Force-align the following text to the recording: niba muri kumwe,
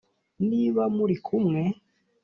niba 0.49 0.83
muri 0.97 1.15
kumwe, 1.25 1.61